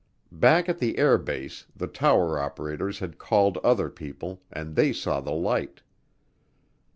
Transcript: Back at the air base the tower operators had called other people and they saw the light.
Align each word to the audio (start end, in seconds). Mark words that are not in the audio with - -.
Back 0.31 0.67
at 0.67 0.79
the 0.79 0.97
air 0.97 1.19
base 1.19 1.67
the 1.75 1.85
tower 1.85 2.39
operators 2.41 2.97
had 2.97 3.19
called 3.19 3.59
other 3.59 3.87
people 3.87 4.41
and 4.51 4.75
they 4.75 4.93
saw 4.93 5.21
the 5.21 5.29
light. 5.31 5.83